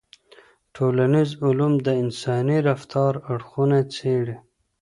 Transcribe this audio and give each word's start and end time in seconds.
ټولنيز 0.75 1.29
علوم 1.45 1.73
د 1.85 1.87
انساني 2.03 2.57
رفتار 2.69 3.13
اړخونه 3.33 3.77
څېړي. 3.95 4.35